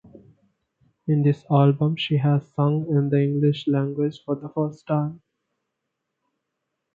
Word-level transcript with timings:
In 1.07 1.21
this 1.21 1.45
album 1.51 1.95
she 1.95 2.17
has 2.17 2.51
sung 2.55 2.87
in 2.89 3.09
the 3.11 3.21
English 3.21 3.67
language 3.67 4.19
for 4.25 4.35
the 4.35 4.49
first 4.49 4.87
time. 4.87 5.21